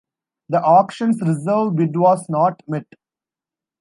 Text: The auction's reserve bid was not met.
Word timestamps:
The 0.49 0.59
auction's 0.59 1.21
reserve 1.21 1.75
bid 1.75 1.95
was 1.95 2.27
not 2.27 2.63
met. 2.67 2.87